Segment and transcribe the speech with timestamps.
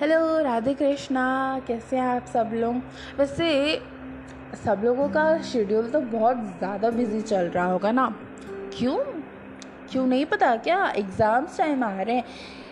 [0.00, 1.22] Hello Radhe Krishna
[1.66, 2.74] कैसे हैं आप सब लोग?
[3.18, 3.46] वैसे,
[4.64, 8.06] सब लोगों का शेड्यूल तो बहुत ज़्यादा बिज़ी चल रहा होगा ना।
[8.78, 8.96] क्यों?
[9.90, 10.92] क्यों नहीं पता क्या?
[10.96, 12.24] एग्ज़ाम्स टाइम आ रहे हैं।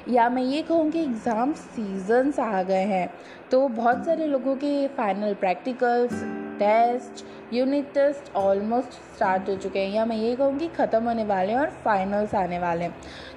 [0.09, 3.09] या मैं ये कहूँ कि एग्ज़ाम सीजन्स आ गए हैं।
[3.51, 6.23] तो बहुत सारे लोगों के final practicals
[6.59, 7.25] test
[7.55, 11.59] unit test almost start हो चुके हैं। या मैं ये कहूँगी ख़त्म होने वाले हैं
[11.59, 12.95] और फाइनल्स आने वाले हैं।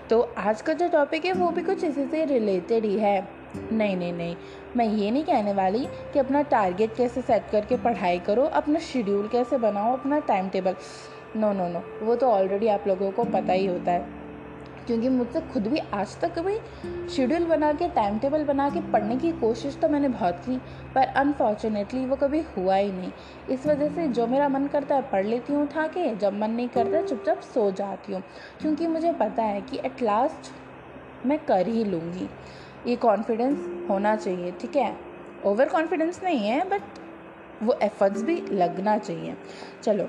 [0.10, 3.98] तो आज का जो टॉपिक है, वो भी कुछ इसी से रिलेटेड ही है। नहीं
[3.98, 4.36] नहीं नहीं।
[4.78, 9.28] मैं ये नहीं कहने वाली कि अपना टारगेट कैसे सेट करके पढ़ाई करो, अपना शेड्यूल
[9.28, 10.76] कैसे बनाओ, अपना time table
[11.38, 14.20] no no no वो तो ऑलरेडी आप लोगों को पता ही होता है।
[14.88, 16.58] क्योंकि मुझसे खुद भी आज तक कभी
[17.10, 20.58] शेड्यूल बना के टाइम टेबल बना के पढ़ने की कोशिश तो मैंने बहुत की,
[20.96, 23.12] पर अनफॉर्चुनेटली वो कभी हुआ ही नहीं।
[23.50, 26.52] इस वजह से जो मेरा मन करता है, पढ़ लेती हूँ, उठा के जब मन
[26.52, 28.24] नहीं करता चुपचाप सो जाती हूँ।
[28.62, 30.52] क्योंकि मुझे पता है कि एट लास्ट
[31.26, 32.30] मैं कर ही लूँगी।
[32.88, 34.96] ये कॉन्फिडेंस होना चाहिए, ठीक है?
[35.46, 36.82] ओवर कॉन्फिडेंस नहीं है बट
[37.64, 39.36] वो एफर्ट्स भी लगना चाहिए।
[39.84, 40.08] चलो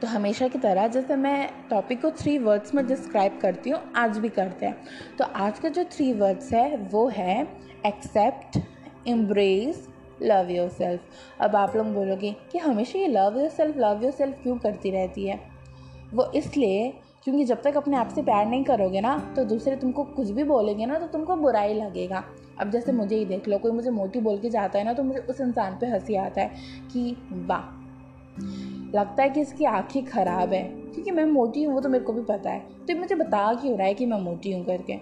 [0.00, 4.18] तो हमेशा की तरह जैसे मैं टॉपिक को थ्री वर्ड्स में डिस्क्राइब करती हूँ, आज
[4.18, 7.42] भी करते हैं। तो आज का जो थ्री वर्ड्स है, वो है
[7.86, 8.58] accept
[9.08, 9.86] embrace
[10.22, 14.12] love yourself अब आप लोग बोलोगे कि हमेशा ये love yourself love your
[14.12, 15.40] self क्यों करती रहती है?
[16.14, 16.92] वो इसलिए
[17.24, 20.44] क्योंकि जब तक अपने आप से प्यार नहीं करोगे ना तो दूसरे तुमको कुछ भी
[20.44, 22.24] बोलेंगे ना तो तुमको बुरा ही लगेगा।
[22.60, 25.02] अब जैसे मुझे ही देख लो, कोई मुझे मोटी बोल के जाता है ना तो
[25.02, 26.50] मुझे उस इंसान पे हँसी आता है
[26.92, 27.60] कि, वाह,
[28.96, 32.12] लगता है कि इसकी आँखें ख़राब है। क्योंकि मैं मोटी हूँ, वो तो मेरे को
[32.12, 34.92] भी पता है। तो मुझे बता क्यों रहा है कि मैं मोटी हूँ करके?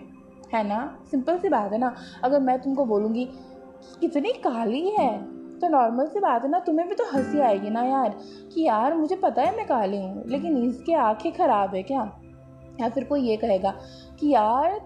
[0.55, 0.99] है ना?
[1.11, 1.95] सिंपल सी बात है ना?
[2.25, 3.29] अगर मैं तुमको बोलूँगी,
[4.01, 7.83] कितनी काली है तो नॉर्मल सी बात है ना, तुम्हें भी तो हँसी आएगी ना
[7.83, 8.19] यार,
[8.55, 12.21] कि यार मुझे पता है मैं काली हूँ, लेकिन इसकी आँखें ख़राब है क्या?
[12.81, 13.75] या फिर कोई ये कहेगा
[14.21, 14.81] कि यार,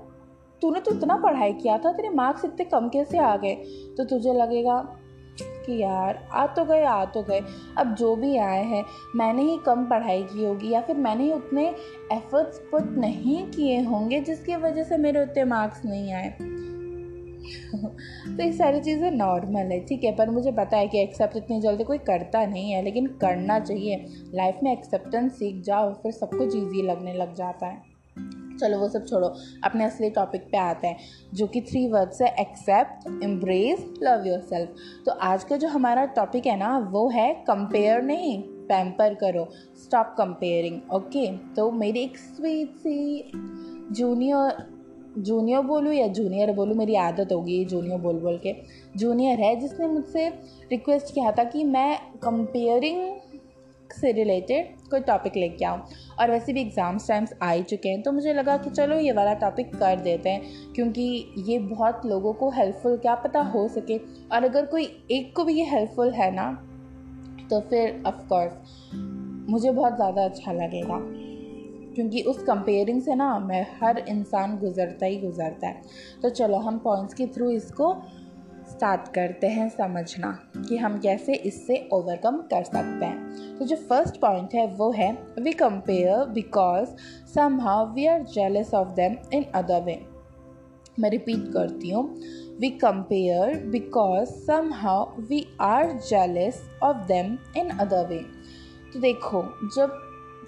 [0.62, 3.54] तूने तो इतना पढ़ाई किया था, तेरे मार्क्स इतने कम कैसे आ गए?
[3.96, 4.98] तो तुझे लगेगा
[5.42, 7.40] कि यार, आ तो गए, आ तो गए।
[7.78, 8.84] अब जो भी आए हैं,
[9.16, 11.74] मैंने ही कम पढ़ाई की होगी, या फिर मैंने ही उतने
[12.12, 16.61] एफर्ट्स पुट नहीं किए होंगे, जिसकी वजह से मेरे उतने मार्क्स नहीं आए।
[18.36, 21.60] तो ये सारी चीज़ें नॉर्मल है, ठीक है, पर मुझे पता है कि एक्सेप्ट इतनी
[21.60, 24.04] जल्दी कोई करता नहीं है, लेकिन करना चाहिए।
[24.34, 27.90] लाइफ में एक्सेप्टेंस सीख जाओ, फिर सब कुछ ईजी लगने लग जाता है।
[28.60, 29.28] चलो, वो सब छोड़ो।
[29.64, 30.96] अपने असली टॉपिक पे आते हैं,
[31.34, 34.74] जो कि थ्री वर्ड्स है accept embrace love yourself
[35.06, 39.48] तो आज का जो हमारा टॉपिक है ना, वो है कंपेयर नहीं पैम्पर करो।
[39.84, 43.32] स्टॉप कंपेयरिंग ओके तो मेरी एक स्वीट सी
[43.92, 44.71] जूनियर
[45.18, 48.54] जूनियर बोलूँ या जूनियर बोलूँ, मेरी आदत होगी जूनियर बोल बोल के।
[48.96, 50.28] जूनियर है जिसने मुझसे
[50.70, 53.00] रिक्वेस्ट किया था कि मैं कंपेयरिंग
[53.90, 55.80] से रिलेटेड कोई टॉपिक लेके आऊँ।
[56.20, 59.12] और वैसे भी एग्ज़ाम्स टाइम्स आ ही चुके हैं तो मुझे लगा कि चलो ये
[59.12, 63.98] वाला टॉपिक कर देते हैं, क्योंकि ये बहुत लोगों को हेल्पफुल क्या पता हो सके।
[63.98, 66.50] और अगर कोई एक को भी ये हेल्पफुल है ना
[67.50, 68.52] तो फिर ऑफकोर्स
[69.50, 70.96] मुझे बहुत ज़्यादा अच्छा लगेगा।
[71.94, 75.82] क्योंकि उस कंपेयरिंग से ना मैं हर इंसान गुज़रता ही गुज़रता है।
[76.22, 77.94] तो चलो हम पॉइंट्स के थ्रू इसको
[78.70, 84.20] स्टार्ट करते हैं समझना कि हम कैसे इससे ओवरकम कर सकते हैं। तो जो फ़र्स्ट
[84.20, 86.88] पॉइंट है वो है we compare because
[87.60, 90.00] somehow we are jealous of them in other way
[91.00, 92.04] मैं रिपीट करती हूँ
[92.60, 94.30] we compare because
[94.72, 98.24] somehow we are jealous of them in other way
[98.92, 99.42] तो देखो,
[99.76, 99.98] जब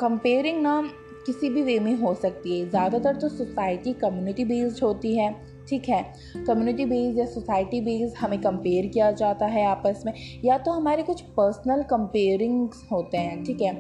[0.01, 0.81] कंपेयरिंग ना
[1.27, 5.33] किसी भी वे में हो सकती है। ज़्यादातर तो सोसाइटी कम्युनिटी बेस्ड होती है,
[5.69, 6.03] ठीक है?
[6.47, 10.13] कम्युनिटी बेस्ड या सोसाइटी बेस्ड हमें कंपेयर किया जाता है आपस में।
[10.45, 13.75] या तो हमारे कुछ पर्सनल कंपेयरिंग्स होते हैं, ठीक है?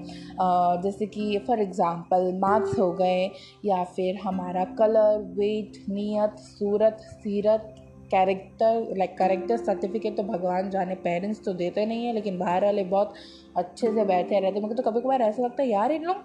[0.83, 3.31] जैसे कि फॉर एग्ज़ाम्पल मार्क्स हो गए,
[3.65, 7.75] या फिर हमारा कलर वेट नीयत, सूरत, सीरत
[8.07, 12.85] कैरेक्टर लाइक कैरेक्टर सर्टिफिकेट तो भगवान जाने पेरेंट्स तो देते नहीं है, लेकिन बाहर वाले
[12.87, 13.15] बहुत
[13.57, 16.17] अच्छे से बैठे रहते मुझे तो कभी कभार ऐसा लगता है, यार इन लोग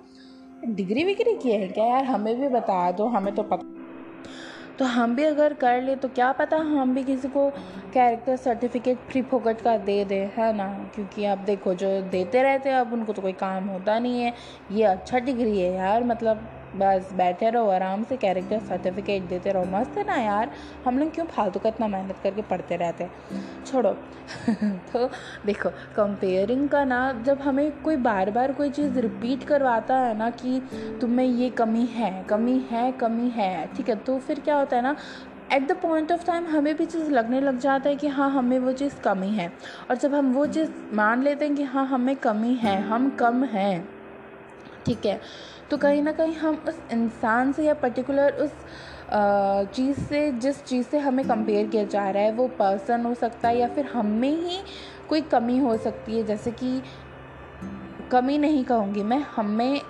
[0.64, 2.03] डिग्री विग्री की है क्या यार?
[2.06, 3.78] हमें भी बता दो, हमें तो पता
[4.80, 7.50] तो हम भी अगर कर ले तो क्या पता हम भी किसी को
[7.94, 10.68] कैरेक्टर सर्टिफिकेट फ्री फोकट का दे दे, है ना?
[10.95, 14.34] क्योंकि आप देखो जो देते रहते हैं, अब उनको तो कोई काम होता नहीं है।
[14.72, 19.66] ये अच्छा डिग्री है यार मतलब बस बैठे रहो, आराम से कैरेक्टर सर्टिफिकेट देते रहो।
[19.66, 20.51] मस्त है ना यार?
[20.86, 23.66] हम लोग क्यों फालतू का इतना मेहनत करके पढ़ते रहते हैं?
[23.66, 23.98] छोड़ो।
[24.63, 25.10] तो
[25.45, 30.30] देखो कंपेयरिंग का ना, जब हमें कोई बार बार कोई चीज़ रिपीट करवाता है ना
[30.30, 30.62] कि
[31.01, 33.95] तुम्हें ये कमी है कमी है कमी है, ठीक है?
[33.95, 34.95] तो फिर क्या होता है ना
[35.54, 38.60] at the point of time हमें भी चीज़ लगने लग जाता है कि हाँ हमें
[38.60, 39.54] वो चीज़ कमी है।
[39.89, 43.44] और जब हम वो चीज़ मान लेते हैं कि हाँ हमें कमी है, हम कम
[43.44, 43.89] हैं,
[44.86, 45.22] ठीक है?
[45.71, 48.51] तो कहीं ना कहीं हम उस इंसान से या पर्टिकुलर उस
[49.75, 53.48] चीज़ से, जिस चीज़ से हमें कंपेयर किया जा रहा है, वो पर्सन हो सकता
[53.50, 54.63] है या फिर हम में ही
[55.10, 56.81] कोई कमी हो सकती है। जैसे कि
[58.12, 59.81] कमी नहीं कहूँगी मैं, हमें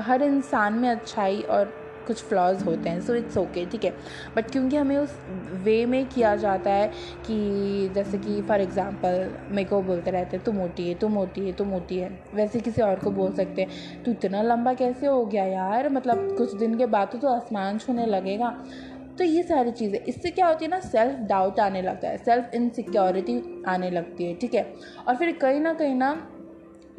[0.00, 1.72] हर इंसान में अच्छाई और
[2.06, 3.90] कुछ फ्लॉज होते हैं सो इट्स ओके ठीक है?
[4.36, 5.18] बट क्योंकि हमें उस
[5.64, 6.90] वे में किया जाता है
[7.26, 11.46] कि जैसे कि फॉर एग्ज़ाम्पल मेरे को बोलते रहते हैं तू मोटी है तू मोटी
[11.46, 15.06] है तू मोटी है। वैसे किसी और को बोल सकते हैं तू इतना लंबा कैसे
[15.06, 15.88] हो गया यार?
[15.88, 18.50] मतलब कुछ दिन के बाद तो, तो आसमान छूने लगेगा।
[19.18, 22.54] तो ये सारी चीज़ें इससे क्या होती है ना सेल्फ डाउट आने लगता है सेल्फ
[22.54, 24.62] इनसिक्योरिटी आने लगती है ठीक है?
[25.08, 26.10] और फिर कहीं ना कहीं ना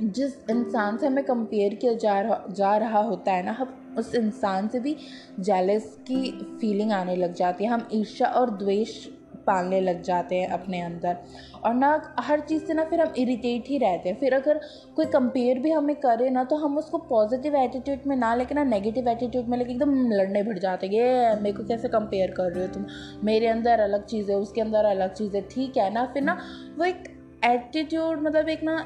[0.02, 4.16] जिस इंसान से हमें कंपेयर किया जा रहा जा रहा होता है ना, हम उस
[4.16, 4.96] इंसान से भी
[5.40, 9.06] जेलस की फीलिंग आने लग जाती है। हम ईर्ष्या और द्वेष
[9.48, 11.18] पालने लग जाते हैं अपने अंदर।
[11.66, 14.60] और ना, हर चीज़ से ना फिर हम इरिटेट ही रहते हैं। फिर अगर
[14.96, 18.64] कोई कंपेयर भी हमें करे ना तो हम उसको पॉजिटिव एटीट्यूड में ना लेके ना
[18.64, 22.52] नेगेटिव एटीट्यूड में लेके एकदम लड़ने भिड़ जाते हैं ये, मेरे को कैसे कंपेयर कर
[22.52, 22.86] रहे हो तुम?
[23.24, 26.06] मेरे अंदर अलग चीज़ है उसके अंदर अलग चीज़। है ठीक है ना?
[26.06, 26.38] फिर ना,
[26.78, 27.04] वो एक
[27.46, 28.86] एटीट्यूड मतलब एक ना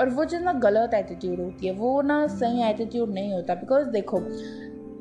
[0.00, 3.88] और वो जो ना गलत एटीट्यूड होती है, वो ना सही एटीट्यूड नहीं होता। बिकॉज़
[3.88, 4.20] देखो,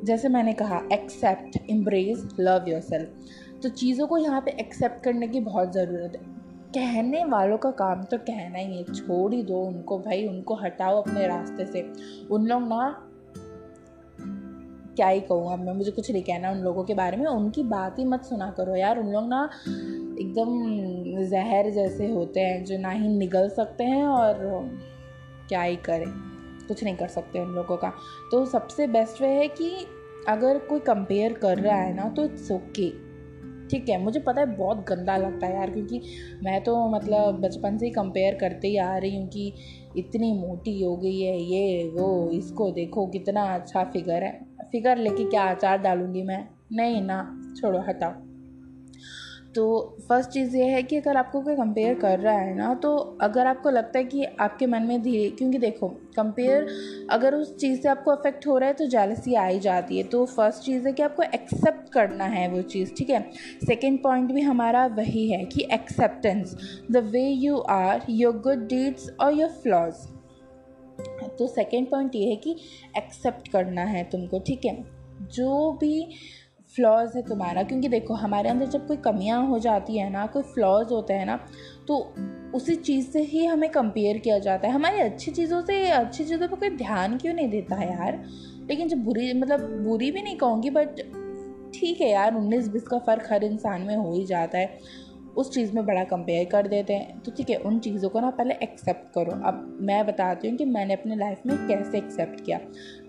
[0.06, 5.28] जैसे मैंने कहा accept embrace love yourself तो चीज़ों को यहाँ पे एक्सेप्ट करने
[5.28, 6.38] की बहुत ज़रूरत है।
[6.74, 11.02] कहने वालों का काम तो कहना ही है। छोड़ ही दो उनको भाई, उनको हटाओ
[11.02, 11.82] अपने रास्ते से।
[12.32, 13.06] उन लोग ना,
[14.96, 17.64] क्या ही कहूँ अब मैं, मुझे कुछ नहीं कहना उन लोगों के बारे में। उनकी
[17.64, 19.50] बात ही मत सुना करो यार। उन लोग ना
[20.22, 24.38] एकदम जहर जैसे होते हैं, जो ना ही निगल सकते हैं और
[25.50, 26.06] क्या ही करें।
[26.68, 27.94] कुछ नहीं कर सकते उन लोगों का।
[28.32, 29.70] तो सबसे बेस्ट वे है कि
[30.28, 33.10] अगर कोई कंपेयर कर रहा है ना तो इट्स ओके
[33.70, 36.02] ठीक है, मुझे पता है बहुत गंदा लगता है यार, क्योंकि
[36.44, 39.54] मैं तो मतलब बचपन से ही कंपेयर करते ही आ रही हूँ कि
[39.98, 44.40] इतनी मोटी हो गई है, ये, वो, इसको देखो, कितना अच्छा फिगर है।
[44.72, 46.48] फिगर लेके क्या अचार डालूँगी मैं?
[46.72, 48.29] नहीं ना, छोड़ो, हटाओ।
[49.56, 49.64] तो
[50.10, 53.48] फ़र्स्ट चीज़ ये है कि अगर आपको कोई कंपेयर कर रहा है ना तो अगर
[53.48, 56.68] आपको लगता है कि आपके मन में धीरे क्योंकि देखो कंपेयर
[57.12, 60.04] अगर उस चीज़ से आपको अफेक्ट हो रहा है तो जेलसी आ ही जाती है।
[60.04, 63.22] तो फ़र्स्ट चीज़ है कि आपको एक्सेप्ट करना है वो चीज़, ठीक है?
[63.66, 66.56] सेकेंड पॉइंट भी हमारा वही है कि acceptance
[66.92, 70.08] the way you are your good deeds और योर फ्लॉज
[71.40, 72.56] तो सेकेंड पॉइंट ये है कि
[72.98, 75.00] एक्सेप्ट करना है तुमको, ठीक है?
[75.32, 76.08] जो भी
[76.80, 80.44] फ्लॉज है तुम्हारा, क्योंकि देखो हमारे अंदर जब कोई कमियाँ हो जाती है ना, कोई
[80.44, 81.40] फ्लॉज होते हैं ना
[81.88, 81.98] तो
[82.56, 86.48] उसी चीज़ से ही हमें कंपेयर किया जाता है। हमारी अच्छी चीज़ों से, अच्छी चीज़ों
[86.48, 88.24] पर कोई ध्यान क्यों नहीं देता है यार?
[88.70, 91.00] लेकिन जब बुरी मतलब बुरी भी नहीं कहूँगी बट
[91.74, 94.80] ठीक है यार, उन्नीस बीस का फ़र्क हर इंसान में हो ही जाता है।
[95.38, 98.30] उस चीज़ में बड़ा कंपेयर कर देते हैं। तो ठीक है, उन चीज़ों को ना
[98.30, 102.60] पहले एक्सेप्ट करो। अब मैं बताती हूँ कि मैंने अपने लाइफ में कैसे एक्सेप्ट किया।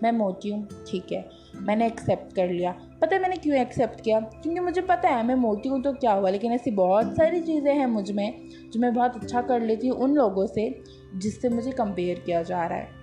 [0.03, 1.21] मैं मोटी हूँ, ठीक है।
[1.61, 2.71] मैंने एक्सेप्ट कर लिया।
[3.01, 4.19] पता है मैंने क्यों एक्सेप्ट किया?
[4.19, 6.29] क्योंकि मुझे पता है, मैं मोटी हूँ तो क्या हुआ?
[6.29, 10.15] लेकिन ऐसी बहुत सारी चीज़ें हैं मुझमें, जो मैं बहुत अच्छा कर लेती हूँ उन
[10.15, 10.83] लोगों से,
[11.15, 13.00] जिससे मुझे कंपेयर किया जा रहा है।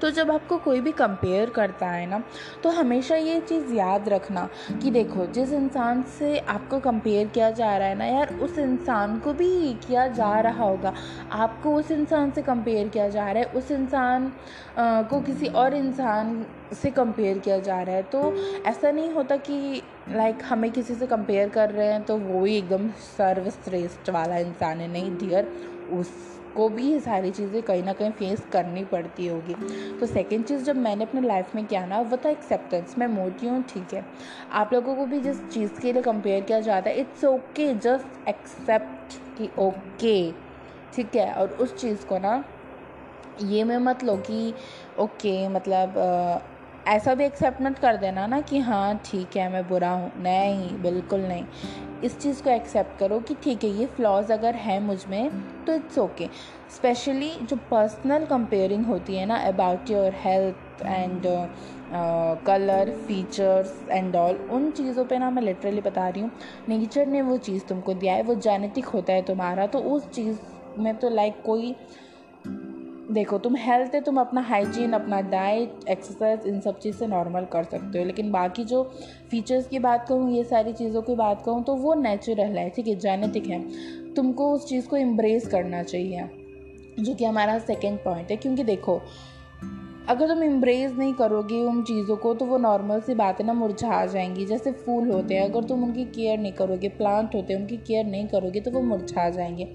[0.00, 2.22] तो जब आपको कोई भी कंपेयर करता है ना
[2.62, 4.48] तो हमेशा ये चीज़ याद रखना
[4.82, 9.18] कि देखो, जिस इंसान से आपको कंपेयर किया जा रहा है ना यार, उस इंसान
[9.18, 10.92] को भी किया जा रहा होगा।
[11.32, 14.32] आपको उस इंसान से कंपेयर किया जा रहा है, उस इंसान
[14.78, 18.34] को किसी और इंसान से कंपेयर किया जा रहा है। तो
[18.66, 22.56] ऐसा नहीं होता कि लाइक हमें किसी से कंपेयर कर रहे हैं तो वो ही
[22.56, 25.52] एकदम सर्वश्रेष्ठ वाला इंसान है। नहीं डियर
[25.92, 26.08] उस
[26.56, 29.54] को भी ये सारी चीज़ें कहीं ना कहीं फेस करनी पड़ती होगी।
[30.00, 33.46] तो सेकेंड चीज़ जब मैंने अपने लाइफ में किया ना वो था एक्सेप्टेंस मैं मोटी
[33.46, 34.04] हूँ ठीक है।
[34.52, 38.28] आप लोगों को भी जिस चीज़ के लिए कंपेयर किया जाता है इट्स ओके जस्ट
[38.28, 40.32] एक्सेप्ट कि ओके
[40.94, 42.42] ठीक है। और उस चीज़ को ना
[43.42, 44.54] ये मैं मत लो कि
[44.98, 46.40] ओके मतलब आ,
[46.86, 50.76] ऐसा भी एक्सेप्ट मत कर देना ना कि हाँ ठीक है मैं बुरा हूँ। नहीं
[50.82, 51.44] बिल्कुल नहीं।
[52.04, 55.30] इस चीज़ को एक्सेप्ट करो कि ठीक है, ये फ्लॉज अगर है मुझमें
[55.66, 56.28] तो इट्स ओके
[56.76, 61.22] स्पेशली जो पर्सनल कंपेयरिंग होती है ना about your health and
[62.46, 66.30] colour features and all उन चीज़ों पे ना मैं लिटरली बता रही हूँ
[66.68, 70.38] नेचर ने वो चीज़ तुमको दिया है, वो जेनेटिक होता है तुम्हारा तो उस चीज़
[70.78, 71.74] में तो लाइक कोई
[73.10, 77.44] देखो, तुम हेल्थ है, तुम अपना हाइजीन अपना डाइट एक्सरसाइज इन सब चीज़ से नॉर्मल
[77.44, 78.82] कर सकते हो। लेकिन बाकी जो
[79.30, 82.86] फीचर्स की बात करूँ, ये सारी चीज़ों की बात करूँ तो वो नेचुरल है, ठीक
[82.86, 83.60] है जेनेटिक है।
[84.14, 86.28] तुमको उस चीज़ को एम्ब्रेस करना चाहिए,
[87.00, 89.00] जो कि हमारा सेकेंड पॉइंट है। क्योंकि देखो,
[90.08, 94.06] अगर तुम इम्ब्रेस नहीं करोगे उन चीज़ों को तो वो नॉर्मल सी बात ना मुरझा
[94.06, 97.76] जाएँगी। जैसे फूल होते हैं, अगर तुम उनकी केयर नहीं करोगे प्लांट होते हैं, उनकी
[97.76, 99.68] केयर नहीं करोगे तो वो मुरझा जाएँगे।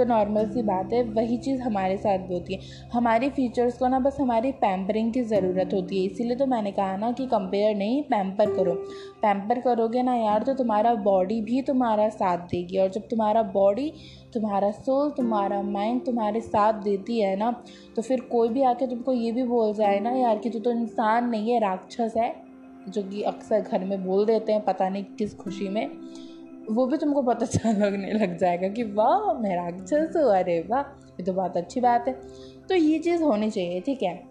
[0.00, 2.60] तो नॉर्मल सी बात है, वही चीज़ हमारे साथ भी होती है।
[2.92, 6.96] हमारे फीचर्स को ना बस हमारी पैम्परिंग की ज़रूरत होती है। इसीलिए तो मैंने कहा
[6.96, 8.74] ना कि कंपेयर नहीं पैम्पर करो।
[9.22, 13.92] पैम्पर करोगे ना यार तो तुम्हारा बॉडी भी तुम्हारा साथ देगी। और जब तुम्हारा बॉडी
[14.34, 17.50] तुम्हारा सोल तुम्हारा माइंड तुम्हारे साथ देती है ना
[17.96, 20.70] तो फिर कोई भी आके तुमको ये भी बोल जाए ना यार कि तू तो
[20.72, 22.34] इंसान नहीं है, राक्षस है,
[22.88, 25.86] जो कि अक्सर घर में बोल देते हैं, पता नहीं किस खुशी में।
[26.70, 30.80] वो भी तुमको बहुत अच्छा लगने लग जाएगा कि वाह मैं राक्षस हूँ, अरे वाह,
[30.80, 32.14] ये तो बहुत अच्छी बात है।
[32.68, 34.24] तो ये चीज़ होनी चाहिए, ठीक है?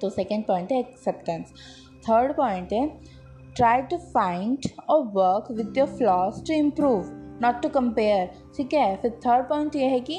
[0.00, 1.52] तो सेकेंड पॉइंट है एक्सेप्टेंस
[2.08, 3.00] थर्ड पॉइंट है
[3.56, 4.58] ट्राई टू फाइंड
[4.88, 8.96] और work with your flaws to improve not to compare ठीक है?
[8.96, 10.18] फिर थर्ड पॉइंट ये है कि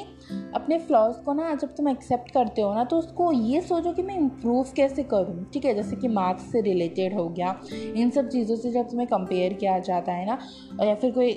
[0.54, 4.02] अपने फ्लॉज को ना जब तुम एक्सेप्ट करते हो ना तो उसको ये सोचो कि
[4.02, 5.44] मैं इम्प्रूव कैसे करूँ?
[5.52, 5.74] ठीक है?
[5.74, 7.54] जैसे कि मार्क्स से रिलेटेड हो गया,
[7.96, 10.38] इन सब चीज़ों से जब तुम्हें कंपेयर किया जाता है ना,
[10.82, 11.32] या फिर कोई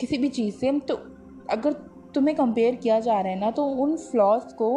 [0.00, 0.94] किसी भी चीज़ से तो
[1.50, 1.72] अगर
[2.14, 4.70] तुम्हें कंपेयर किया जा रहा है ना तो उन फ्लॉज को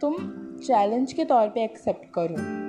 [0.00, 0.16] तुम
[0.58, 2.59] चैलेंज के तौर पे एक्सेप्ट करो।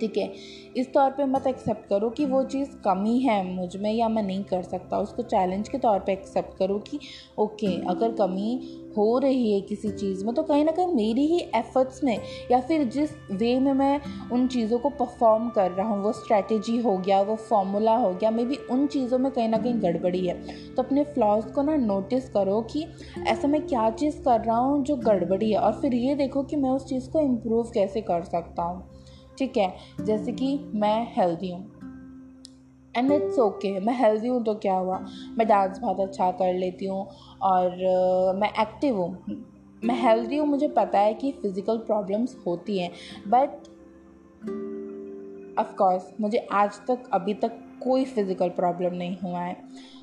[0.00, 0.32] ठीक है।
[0.76, 4.42] इस तौर पे मत एक्सेप्ट करो कि वो चीज़ कमी है मुझमें या मैं नहीं
[4.44, 6.98] कर सकता। उसको चैलेंज के तौर पे एक्सेप्ट करो कि
[7.38, 8.60] ओके अगर कमी
[8.96, 12.16] हो रही है किसी चीज़ में तो कहीं ना कहीं मेरी ही एफर्ट्स में
[12.50, 14.00] या फिर जिस वे में मैं
[14.32, 18.30] उन चीज़ों को परफॉर्म कर रहा हूँ, वो स्ट्रैटेजी हो गया, वो फॉर्मूला हो गया
[18.30, 20.34] मे बी उन चीज़ों में कहीं ना कहीं गड़बड़ी है।
[20.74, 22.86] तो अपने फ्लॉज को ना नोटिस करो कि
[23.28, 26.56] ऐसा मैं क्या चीज़ कर रहा हूँ जो गड़बड़ी है और फिर ये देखो कि
[26.56, 28.89] मैं उस चीज़ को इम्प्रूव कैसे कर सकता हूँ।
[29.40, 31.70] ठीक है जैसे कि मैं हेल्दी हूँ।
[32.96, 34.98] एंड इट्स ओके मैं हेल्दी हूँ तो क्या हुआ?
[35.38, 37.08] मैं डांस बहुत अच्छा कर लेती हूँ
[37.42, 39.24] और uh, मैं एक्टिव हूँ।
[39.84, 42.90] मैं हेल्दी हूँ मुझे पता है कि फ़िज़िकल प्रॉब्लम्स होती हैं
[43.28, 43.48] बट
[45.58, 49.56] ऑफ़ कोर्स मुझे आज तक अभी तक कोई फ़िज़िकल प्रॉब्लम नहीं हुआ है।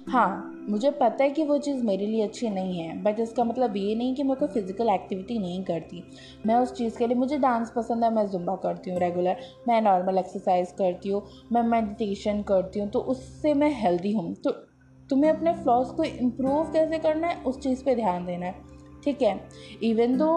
[0.07, 3.75] हाँ मुझे पता है कि वो चीज़ मेरे लिए अच्छी नहीं है बट इसका मतलब
[3.77, 6.03] ये नहीं कि मैं कोई फ़िज़िकल एक्टिविटी नहीं करती।
[6.45, 9.81] मैं उस चीज़ के लिए, मुझे डांस पसंद है, मैं जुम्बा करती हूँ रेगुलर मैं
[9.81, 14.51] नॉर्मल एक्सरसाइज करती हूँ, मैं मेडिटेशन करती हूँ तो उससे मैं हेल्दी हूँ। तो
[15.09, 18.55] तुम्हें अपने फ्लॉज को इम्प्रूव कैसे करना है, उस चीज़ पर ध्यान देना है,
[19.03, 19.39] ठीक है?
[19.83, 20.31] इवन दो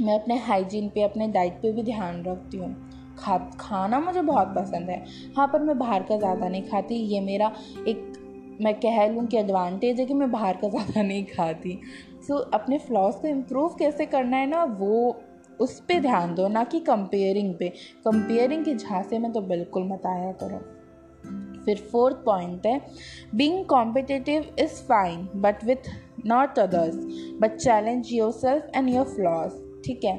[0.00, 2.91] मैं अपने हाइजीन पे, अपने डाइट पे भी ध्यान रखती हूँ
[3.22, 5.04] खा खाना मुझे बहुत पसंद है।
[5.36, 7.52] हाँ पर मैं बाहर का ज़्यादा नहीं खाती। ये मेरा
[7.88, 11.78] एक मैं कह लूँ कि एडवांटेज है कि मैं बाहर का ज़्यादा नहीं खाती।
[12.28, 15.22] सो so, अपने फ्लॉज को इम्प्रूव कैसे करना है ना वो
[15.60, 17.68] उस पर ध्यान दो ना कि कंपेयरिंग पे।
[18.04, 20.60] कंपेयरिंग के झांसे में तो बिल्कुल मत आया करो।
[21.64, 22.80] फिर फोर्थ पॉइंट है
[23.34, 25.90] being competitive is fine but with
[26.26, 26.96] not others
[27.40, 29.52] but challenge yourself and your flaws
[29.84, 30.16] ठीक है?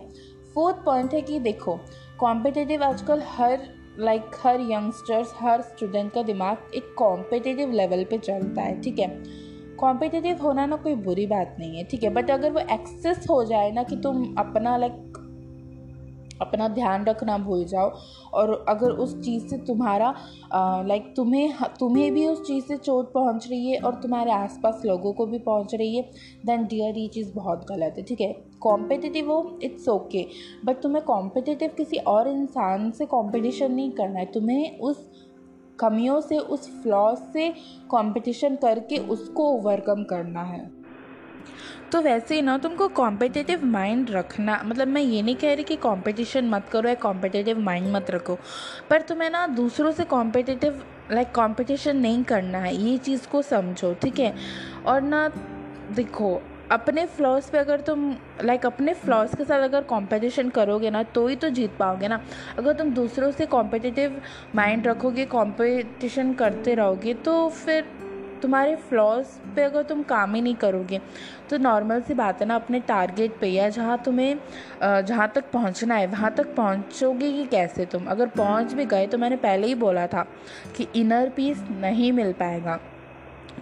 [0.54, 1.80] फोर्थ पॉइंट है कि देखो
[2.24, 3.60] कॉम्पिटिटिव आजकल हर
[4.00, 9.00] लाइक like, हर यंगस्टर्स हर स्टूडेंट का दिमाग एक कॉम्पिटिटिव लेवल पे चलता है ठीक
[9.00, 9.24] है?
[9.76, 12.10] कॉम्पिटिटिव होना ना कोई बुरी बात नहीं है ठीक है?
[12.10, 15.23] बट अगर वो एक्सेस हो जाए ना कि तुम अपना लाइक
[16.42, 17.92] अपना ध्यान रखना भूल जाओ।
[18.34, 20.14] और अगर उस चीज़ से तुम्हारा
[20.88, 25.14] लाइक तुम्हें तुम्हें भी उस चीज़ से चोट पहुँच रही है और तुम्हारे आसपास लोगों
[25.14, 26.04] को भी पहुँच रही है
[26.46, 28.32] देन डियर ये चीज़ बहुत गलत है, ठीक है?
[28.62, 30.26] कॉम्पिटिटिव हो इट्स ओके
[30.66, 35.10] बट तुम्हें कॉम्पिटिटिव किसी और इंसान से कॉम्पिटिशन नहीं करना है। तुम्हें उस
[35.80, 37.50] कमियों से, उस फ्लॉज से
[37.92, 40.83] कंपटीशन करके उसको ओवरकम करना है।
[41.92, 45.76] तो वैसे ही ना तुमको कॉम्पिटिटिव माइंड रखना मतलब मैं ये नहीं कह रही कि
[45.76, 48.38] कंपटीशन मत करो या कॉम्पिटिटिव माइंड मत रखो,
[48.90, 53.94] पर तुम्हें ना दूसरों से कॉम्पिटिटिव लाइक कंपटीशन नहीं करना है, ये चीज़ को समझो,
[53.94, 54.34] ठीक है?
[54.86, 55.28] और ना
[55.92, 61.04] देखो, अपने फ्लॉज पे अगर तुम लाइक अपने फ्लॉज के साथ अगर कंपटीशन करोगे ना
[61.04, 62.20] तो ही तो जीत पाओगे ना।
[62.58, 64.22] अगर तुम दूसरों से कॉम्पिटिटिव
[64.56, 67.86] माइंड रखोगे कंपटीशन करते रहोगे तो फिर
[68.44, 71.00] तुम्हारे फ्लॉज पे अगर तुम काम ही नहीं करोगे
[71.50, 74.40] तो नॉर्मल सी बात है ना, अपने टारगेट पे या जहाँ तुम्हें
[75.06, 78.06] जहाँ तक पहुँचना है, वहाँ तक पहुँचोगे कि कैसे तुम?
[78.06, 80.26] अगर पहुँच भी गए तो मैंने पहले ही बोला था
[80.78, 82.80] कि इनर पीस नहीं मिल पाएगा।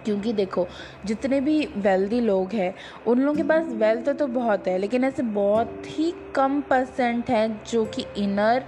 [0.04, 0.66] क्योंकि देखो,
[1.04, 2.74] जितने भी वेल्दी लोग हैं,
[3.06, 7.60] उन लोगों के पास वेल्थ तो बहुत है, लेकिन ऐसे बहुत ही कम परसेंट हैं
[7.70, 8.64] जो कि इनर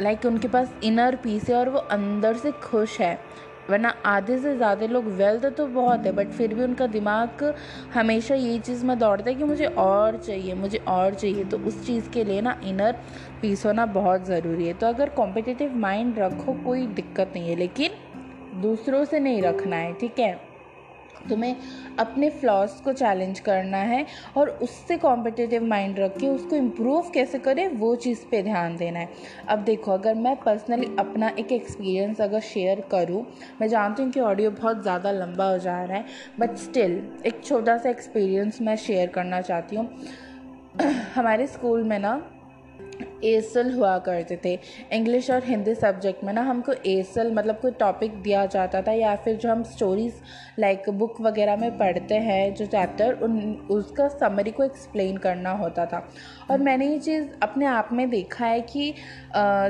[0.00, 3.18] लाइक like उनके पास इनर पीस है और वो अंदर से खुश है।
[3.70, 7.54] वरना आधे से ज़्यादा लोग वेल्थ तो बहुत है बट फिर भी उनका दिमाग
[7.94, 11.86] हमेशा यही चीज़ में दौड़ता है कि मुझे और चाहिए, मुझे और चाहिए। तो उस
[11.86, 12.96] चीज़ के लिए ना इनर
[13.42, 17.90] पीस होना बहुत ज़रूरी है। तो अगर कॉम्पिटिटिव माइंड रखो, कोई दिक्कत नहीं है, लेकिन
[18.62, 20.55] दूसरों से नहीं रखना है, ठीक है?
[21.28, 21.56] तुम्हें
[21.98, 24.04] अपने फ्लॉस को चैलेंज करना है
[24.36, 28.98] और उससे कॉम्पिटिटिव माइंड रख के उसको इम्प्रूव कैसे करें, वो चीज़ पे ध्यान देना
[28.98, 29.08] है।
[29.48, 33.24] अब देखो, अगर मैं पर्सनली अपना एक एक्सपीरियंस अगर शेयर करूँ,
[33.60, 36.04] मैं जानती हूँ कि ऑडियो बहुत ज़्यादा लंबा हो जा रहा है
[36.40, 39.88] बट स्टिल एक छोटा सा एक्सपीरियंस मैं शेयर करना चाहती हूँ।
[41.14, 42.16] हमारे स्कूल में ना
[43.24, 44.58] एसल हुआ करते थे।
[44.92, 49.14] इंग्लिश और हिंदी सब्जेक्ट में ना हमको एसल मतलब कोई टॉपिक दिया जाता था या
[49.16, 50.14] फिर जो हम स्टोरीज़
[50.58, 55.86] लाइक बुक वगैरह में पढ़ते हैं, जो चैप्टर उन, उसका समरी को एक्सप्लेन करना होता
[55.86, 56.08] था।
[56.50, 58.94] और मैंने ये चीज़ अपने आप में देखा है कि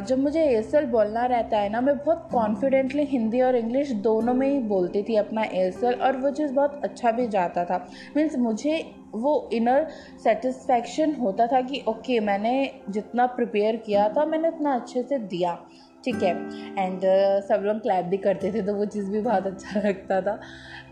[0.09, 4.49] जब मुझे एसल बोलना रहता है ना मैं बहुत कॉन्फिडेंटली हिंदी और इंग्लिश दोनों में
[4.49, 8.85] ही बोलती थी अपना एसल और वो चीज़ बहुत अच्छा भी जाता था। मीन्स मुझे
[9.15, 9.87] वो इनर
[10.25, 12.55] सेटिस्फैक्शन होता था कि ओके मैंने
[12.91, 15.59] जितना प्रिपेयर किया था मैंने उतना अच्छे से दिया
[16.05, 16.31] ठीक है?
[16.79, 20.21] एंड uh, सब लोग क्लैप भी करते थे तो वो चीज़ भी बहुत अच्छा लगता
[20.21, 20.35] था।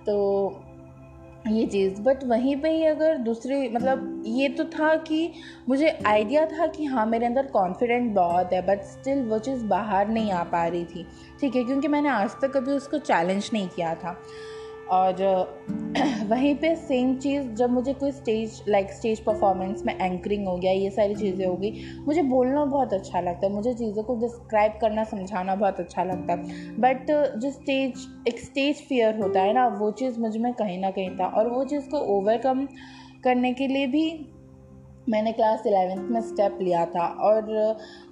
[0.07, 0.74] तो
[1.45, 5.31] ये चीज़। बट वहीं पे ही अगर दूसरी मतलब ये तो था कि
[5.69, 10.09] मुझे आइडिया था कि हाँ मेरे अंदर कॉन्फिडेंट बहुत है बट स्टिल वो चीज़ बाहर
[10.09, 11.07] नहीं आ पा रही थी।
[11.41, 14.17] ठीक है, क्योंकि मैंने आज तक कभी उसको चैलेंज नहीं किया था।
[14.91, 15.15] और,
[16.29, 20.73] वहीं पे सेम चीज़, जब मुझे कोई स्टेज लाइक स्टेज परफॉर्मेंस में एंकरिंग हो गया,
[20.73, 21.73] ये सारी चीज़ें हो गई
[22.07, 26.33] मुझे बोलना बहुत अच्छा लगता है, मुझे चीज़ों को डिस्क्राइब करना, समझाना बहुत अच्छा लगता
[26.33, 26.43] है।
[26.81, 27.07] बट
[27.39, 31.27] जो स्टेज एक स्टेज फियर होता है ना, वो चीज़ मुझमें कहीं ना कहीं था,
[31.27, 32.69] और वो चीज़ को ओवरकम
[33.25, 34.31] करने के लिए भी
[35.09, 37.43] मैंने क्लास इलेवेंथ में स्टेप लिया था और,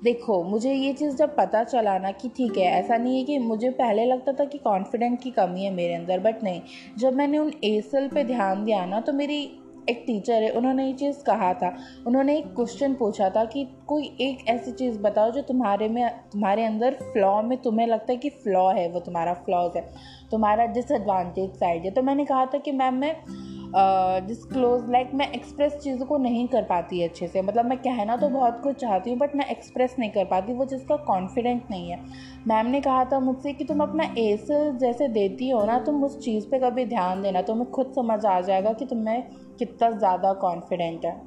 [0.04, 3.38] देखो, मुझे ये चीज़ जब पता चला ना कि ठीक है, ऐसा नहीं है कि
[3.38, 6.60] मुझे पहले लगता था कि कॉन्फिडेंट की कमी है मेरे अंदर बट नहीं।
[6.98, 9.42] जब मैंने उन एसल पे ध्यान दिया ना तो मेरी
[9.90, 11.74] एक टीचर है, उन्होंने ये चीज़ कहा था।
[12.06, 16.64] उन्होंने एक क्वेश्चन पूछा था कि कोई एक ऐसी चीज़ बताओ जो तुम्हारे में, तुम्हारे
[16.64, 19.82] अंदर फ्लॉ में तुम्हें लगता है कि फ्लॉ है, वो तुम्हारा फ्लॉज है,
[20.30, 23.14] तुम्हारा डिसएडवांटेज साइड है। तो मैंने कहा था कि मैम मैं
[23.74, 28.28] डिस्क्लोज लाइक मैं एक्सप्रेस चीज़ों को नहीं कर पाती अच्छे से। मतलब मैं कहना तो
[28.28, 31.90] बहुत कुछ चाहती हूँ बट मैं एक्सप्रेस नहीं कर पाती वो चीज़ का कॉन्फिडेंट नहीं
[31.90, 31.98] है।
[32.48, 34.46] मैम ने कहा था मुझसे कि तुम अपना एस
[34.80, 38.40] जैसे देती हो ना तुम उस चीज़ पे कभी ध्यान देना तुम्हें खुद समझ आ
[38.40, 39.22] जाएगा कि तुम्हें
[39.58, 41.20] कितना ज़्यादा कॉन्फिडेंट है।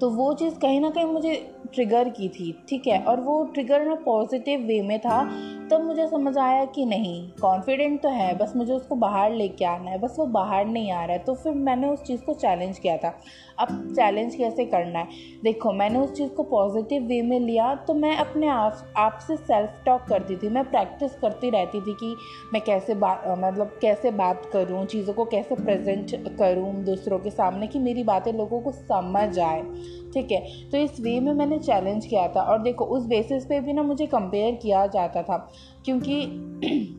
[0.00, 1.34] तो वो चीज़ कहीं ना कहीं मुझे
[1.74, 3.02] ट्रिगर की थी ठीक है?
[3.02, 5.22] और वो ट्रिगर ना पॉजिटिव वे में था
[5.70, 9.90] तब मुझे समझ आया कि नहीं कॉन्फिडेंट तो है, बस मुझे उसको बाहर लेके आना
[9.90, 12.78] है, बस वो बाहर नहीं आ रहा है। तो फिर मैंने उस चीज़ को चैलेंज
[12.78, 13.12] किया था।
[13.58, 15.06] अब चैलेंज कैसे करना है?
[15.44, 19.36] देखो, मैंने उस चीज़ को पॉजिटिव वे में लिया तो मैं अपने आप आप से
[19.36, 22.14] सेल्फ टॉक करती थी, मैं प्रैक्टिस करती रहती थी कि
[22.52, 27.66] मैं कैसे बात मतलब कैसे बात करूँ, चीज़ों को कैसे प्रेजेंट करूँ दूसरों के सामने
[27.66, 29.62] कि मेरी बातें लोगों को समझ आए,
[30.14, 30.40] ठीक है?
[30.70, 33.82] तो इस वे में मैंने चैलेंज किया था। और देखो, उस बेसिस पे भी ना
[33.82, 35.36] मुझे कंपेयर किया जाता था।
[35.84, 36.26] क्योंकि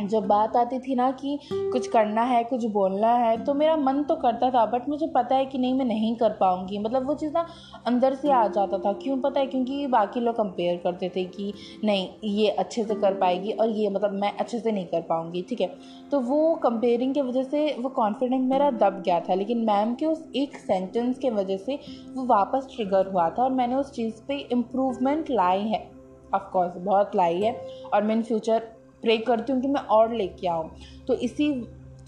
[0.00, 4.02] जब बात आती थी ना कि कुछ करना है, कुछ बोलना है तो मेरा मन
[4.02, 7.14] तो करता था बट मुझे पता है कि नहीं, मैं नहीं कर पाऊँगी। मतलब वो
[7.14, 7.46] चीज़ ना
[7.86, 9.46] अंदर से आ जाता था। क्यों पता है?
[9.46, 11.52] क्योंकि बाकी लोग कंपेयर करते थे कि
[11.84, 15.42] नहीं, ये अच्छे से कर पाएगी और ये मतलब मैं अच्छे से नहीं कर पाऊँगी,
[15.42, 15.74] ठीक है?
[16.10, 20.06] तो वो कंपेयरिंग की वजह से वो कॉन्फिडेंस मेरा दब गया था। लेकिन मैम के
[20.06, 21.78] उस एक सेंटेंस के वजह से
[22.14, 25.99] वो वापस ट्रिगर हुआ था और मैंने उस चीज़ पर इम्प्रूवमेंट लाई है।
[26.34, 27.52] ऑफकोर्स बहुत लाई है।
[27.94, 28.58] और मैं इन फ्यूचर
[29.02, 30.70] प्रे करती हूँ कि मैं और लेके आऊँ।
[31.06, 31.52] तो इसी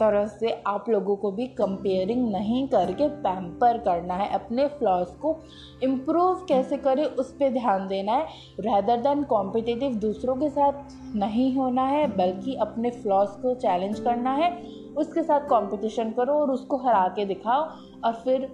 [0.00, 5.36] तरह से आप लोगों को भी कंपेयरिंग नहीं करके पैम्पर करना है। अपने फ्लॉज को
[5.82, 8.26] इम्प्रूव कैसे करें, उस पर ध्यान देना है।
[8.60, 10.72] रैदर दैन कॉम्पिटिटिव दूसरों के साथ
[11.16, 14.50] नहीं होना है, बल्कि अपने फ्लॉज को चैलेंज करना है।
[14.96, 17.62] उसके साथ कंपटीशन करो और उसको हरा के दिखाओ।
[18.04, 18.50] और फिर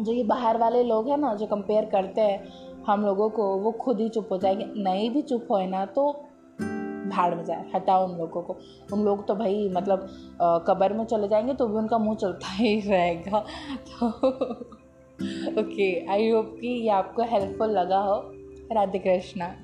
[0.00, 3.72] जो ये बाहर वाले लोग हैं ना, जो कंपेयर करते हैं हम लोगों को, वो
[3.80, 6.10] खुद ही चुप हो जाएँगे नहीं भी चुप होए ना तो
[7.08, 8.56] भाड़ में जाए, हटाओ उन लोगों को।
[8.92, 10.06] उन लोग तो भाई मतलब
[10.68, 13.40] कबर में चले जाएँगे तो भी उनका मुँह चलता ही रहेगा।
[13.90, 14.08] तो
[15.60, 18.20] ओके आई होप कि ये आपको हेल्पफुल लगा हो।
[18.72, 19.54] राधे कृष्णा।